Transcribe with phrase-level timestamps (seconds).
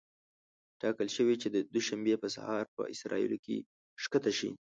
[0.81, 3.57] ټاکل شوې چې د دوشنبې په سهار په اسرائیلو کې
[4.03, 4.49] ښکته شي.